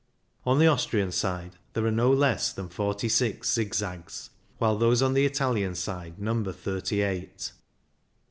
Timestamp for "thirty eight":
6.51-7.51